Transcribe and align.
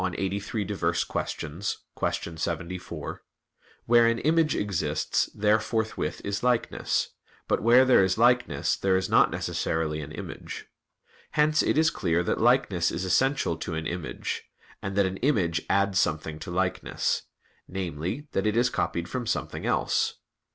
83, 0.03 0.65
qu. 0.65 2.07
74): 2.35 3.23
"Where 3.85 4.07
an 4.07 4.17
image 4.17 4.55
exists, 4.55 5.29
there 5.35 5.59
forthwith 5.59 6.21
is 6.25 6.41
likeness; 6.41 7.09
but 7.47 7.61
where 7.61 7.85
there 7.85 8.03
is 8.03 8.17
likeness, 8.17 8.75
there 8.75 8.97
is 8.97 9.11
not 9.11 9.29
necessarily 9.29 10.01
an 10.01 10.11
image." 10.11 10.65
Hence 11.33 11.61
it 11.61 11.77
is 11.77 11.91
clear 11.91 12.23
that 12.23 12.41
likeness 12.41 12.89
is 12.89 13.05
essential 13.05 13.57
to 13.57 13.75
an 13.75 13.85
image; 13.85 14.45
and 14.81 14.95
that 14.95 15.05
an 15.05 15.17
image 15.17 15.61
adds 15.69 15.99
something 15.99 16.39
to 16.39 16.49
likeness 16.49 17.21
namely, 17.67 18.27
that 18.31 18.47
it 18.47 18.57
is 18.57 18.71
copied 18.71 19.07
from 19.07 19.27
something 19.27 19.67
else. 19.67 20.15